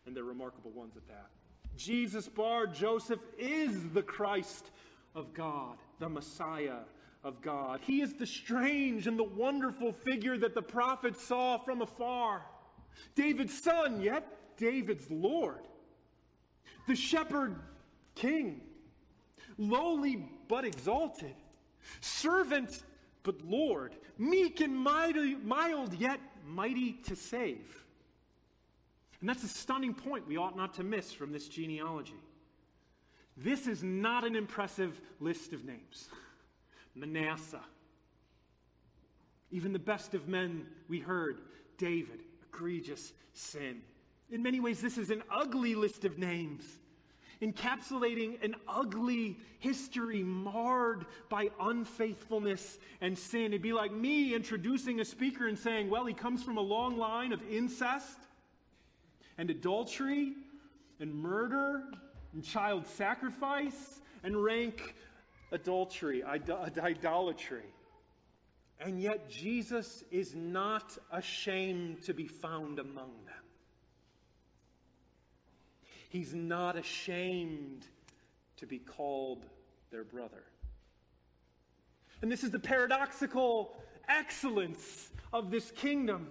[0.06, 1.28] and they're remarkable ones at that.
[1.76, 4.72] Jesus Bar Joseph is the Christ
[5.14, 6.80] of God, the Messiah
[7.28, 7.82] of God.
[7.84, 12.42] He is the strange and the wonderful figure that the prophet saw from afar.
[13.16, 15.68] David's son, yet David's Lord.
[16.88, 17.58] The shepherd
[18.16, 18.62] king,
[19.58, 21.36] lowly but exalted,
[22.00, 22.84] servant
[23.24, 27.84] but Lord, meek and mighty, mild yet mighty to save.
[29.20, 32.16] And that's a stunning point we ought not to miss from this genealogy.
[33.36, 36.08] This is not an impressive list of names.
[37.00, 37.64] Manasseh.
[39.52, 41.40] Even the best of men, we heard
[41.78, 42.22] David,
[42.52, 43.82] egregious sin.
[44.30, 46.64] In many ways, this is an ugly list of names,
[47.42, 53.46] encapsulating an ugly history marred by unfaithfulness and sin.
[53.48, 56.98] It'd be like me introducing a speaker and saying, well, he comes from a long
[56.98, 58.20] line of incest
[59.38, 60.34] and adultery
[61.00, 61.84] and murder
[62.34, 64.96] and child sacrifice and rank
[65.52, 67.66] adultery, idolatry.
[68.80, 73.34] And yet, Jesus is not ashamed to be found among them.
[76.10, 77.86] He's not ashamed
[78.58, 79.46] to be called
[79.92, 80.44] their brother.
[82.22, 83.76] And this is the paradoxical
[84.08, 86.30] excellence of this kingdom.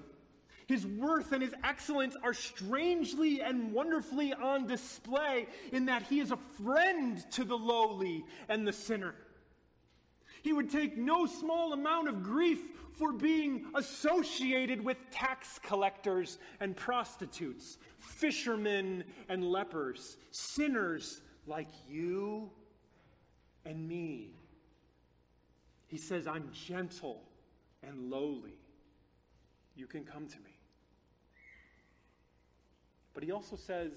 [0.67, 6.33] His worth and his excellence are strangely and wonderfully on display in that he is
[6.33, 9.15] a friend to the lowly and the sinner.
[10.43, 12.59] He would take no small amount of grief
[12.93, 22.51] for being associated with tax collectors and prostitutes, fishermen and lepers, sinners like you
[23.65, 24.35] and me.
[25.87, 27.23] He says, I'm gentle
[27.83, 28.59] and lowly.
[29.77, 30.59] You can come to me.
[33.15, 33.93] But he also says,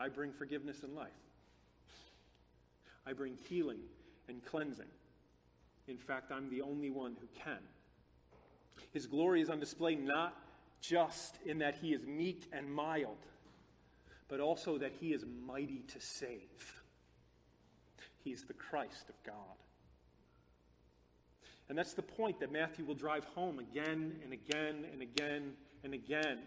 [0.00, 1.10] I bring forgiveness and life.
[3.06, 3.80] I bring healing
[4.28, 4.86] and cleansing.
[5.88, 7.58] In fact, I'm the only one who can.
[8.92, 10.36] His glory is on display not
[10.80, 13.18] just in that he is meek and mild,
[14.28, 16.82] but also that he is mighty to save.
[18.24, 19.56] He's the Christ of God.
[21.68, 25.52] And that's the point that Matthew will drive home again and again and again
[25.84, 26.40] and again.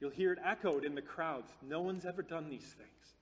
[0.00, 1.52] You'll hear it echoed in the crowds.
[1.62, 3.14] No one's ever done these things,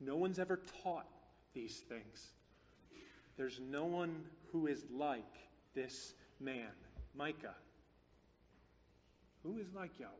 [0.00, 1.06] no one's ever taught
[1.54, 2.28] these things.
[3.36, 5.24] There's no one who is like
[5.74, 6.68] this man,
[7.14, 7.54] Micah.
[9.42, 10.12] Who is like Yahweh?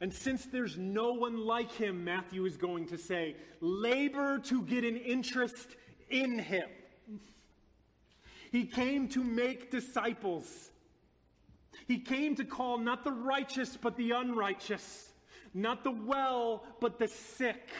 [0.00, 4.84] And since there's no one like him, Matthew is going to say, labor to get
[4.84, 5.66] an interest
[6.08, 6.68] in him.
[8.52, 10.70] He came to make disciples.
[11.88, 15.10] He came to call not the righteous, but the unrighteous,
[15.54, 17.70] not the well, but the sick.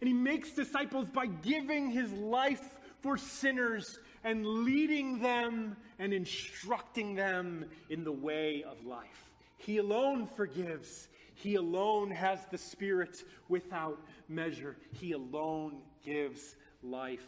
[0.00, 7.14] And he makes disciples by giving his life for sinners and leading them and instructing
[7.14, 9.34] them in the way of life.
[9.58, 11.06] He alone forgives.
[11.34, 14.76] He alone has the Spirit without measure.
[14.92, 17.26] He alone gives life.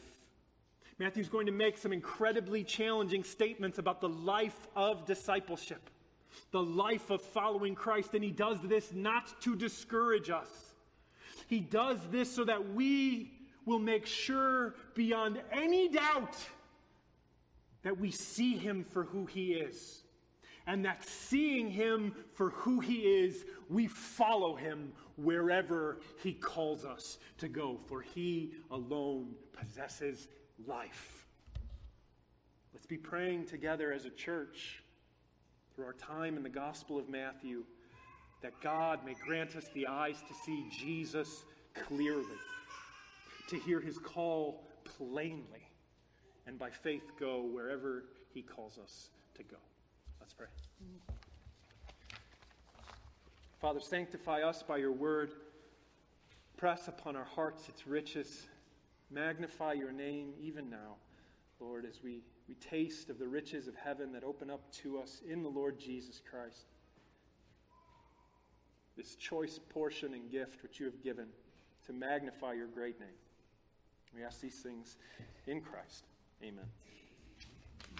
[0.98, 5.90] Matthew's going to make some incredibly challenging statements about the life of discipleship,
[6.52, 10.48] the life of following Christ, and he does this not to discourage us.
[11.48, 13.32] He does this so that we
[13.66, 16.36] will make sure beyond any doubt
[17.82, 20.02] that we see him for who he is.
[20.66, 27.18] And that seeing him for who he is, we follow him wherever he calls us
[27.38, 30.28] to go, for he alone possesses
[30.66, 31.26] life.
[32.72, 34.82] Let's be praying together as a church
[35.74, 37.64] through our time in the Gospel of Matthew
[38.42, 41.44] that God may grant us the eyes to see Jesus
[41.86, 42.24] clearly,
[43.48, 44.64] to hear his call
[44.98, 45.68] plainly,
[46.46, 49.56] and by faith go wherever he calls us to go.
[50.20, 50.46] Let's pray.
[53.60, 55.32] Father, sanctify us by your word.
[56.58, 58.46] Press upon our hearts its riches.
[59.10, 60.96] Magnify your name even now,
[61.60, 65.20] Lord, as we, we taste of the riches of heaven that open up to us
[65.28, 66.66] in the Lord Jesus Christ.
[68.96, 71.26] This choice portion and gift which you have given
[71.86, 73.08] to magnify your great name.
[74.14, 74.96] We ask these things
[75.46, 76.04] in Christ.
[76.42, 76.66] Amen.